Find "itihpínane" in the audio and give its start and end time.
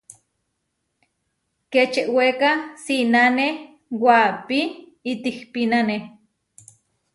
5.11-5.95